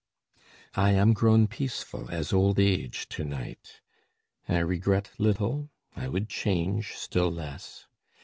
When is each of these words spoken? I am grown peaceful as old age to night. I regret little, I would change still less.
I 0.73 0.93
am 0.93 1.13
grown 1.13 1.45
peaceful 1.45 2.09
as 2.09 2.33
old 2.33 2.59
age 2.59 3.07
to 3.09 3.23
night. 3.23 3.81
I 4.49 4.57
regret 4.57 5.11
little, 5.19 5.69
I 5.95 6.07
would 6.07 6.27
change 6.27 6.93
still 6.93 7.29
less. 7.31 7.85